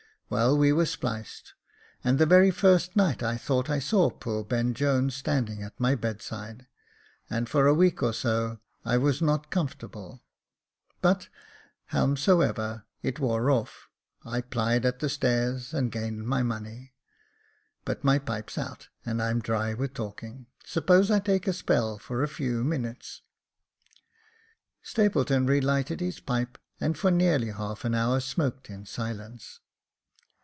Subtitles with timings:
[0.33, 1.55] Well, we were spliced,
[2.05, 5.95] and the very first night I thought I saw poor Ben Jones standing by my
[5.95, 6.67] bedside,
[7.29, 10.23] and, for a week or so, I was not comfortable;
[11.01, 11.27] but,
[11.91, 13.89] howsomever, it wore off,
[14.23, 16.93] I plied at the stairs, and gained my money.
[17.83, 20.47] But my pipe's out, and I'm dry with talking.
[20.63, 23.21] Suppose I take a spell for a few minutes."
[24.81, 29.59] Stapleton relighted his pipe, and for nearly half an hour smoked in silence.